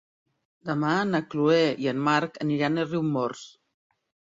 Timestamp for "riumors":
2.91-3.47